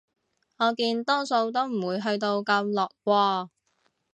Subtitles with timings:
[0.57, 3.49] 我見多數都唔會去到咁落喎